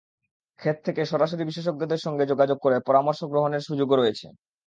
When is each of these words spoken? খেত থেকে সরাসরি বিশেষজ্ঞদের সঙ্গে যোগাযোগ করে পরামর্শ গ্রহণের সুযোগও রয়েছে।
খেত 0.59 0.77
থেকে 0.85 1.01
সরাসরি 1.05 1.43
বিশেষজ্ঞদের 1.45 2.03
সঙ্গে 2.05 2.23
যোগাযোগ 2.25 2.57
করে 2.57 2.77
পরামর্শ 2.87 3.19
গ্রহণের 3.23 3.65
সুযোগও 3.67 3.95
রয়েছে। 3.95 4.27